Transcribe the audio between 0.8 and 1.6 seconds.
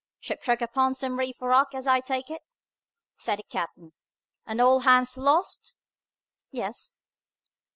some reef or